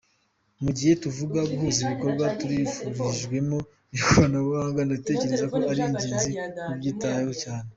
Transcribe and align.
Mu 0.63 0.71
gihe 0.77 0.93
tuvuga 1.03 1.39
guhuza 1.49 1.79
ibikorwa 1.85 2.25
tubifashijwemo 2.39 3.57
n’ikoranabuhanga, 3.91 4.81
ndatekereza 4.87 5.45
ko 5.53 5.59
ari 5.71 5.81
ingenzi 5.87 6.29
kubyitaho 6.67 7.31
cyane. 7.43 7.67